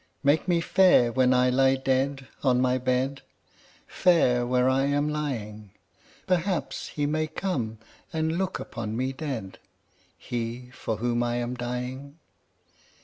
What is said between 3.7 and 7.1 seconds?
Fair where I am lying: Perhaps he